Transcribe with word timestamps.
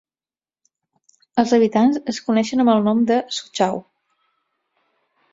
Els 1.43 1.51
habitants 1.57 1.99
es 2.13 2.19
coneixen 2.29 2.63
amb 2.63 2.73
el 2.73 2.81
nom 2.87 3.03
de 3.11 3.17
"sochaux". 3.41 3.79